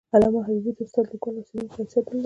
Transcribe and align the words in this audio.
علامه 0.15 0.39
حبیبي 0.47 0.71
د 0.75 0.79
استاد، 0.85 1.05
لیکوال 1.11 1.35
او 1.37 1.47
څیړونکي 1.47 1.75
حیثیت 1.79 2.03
درلود. 2.05 2.19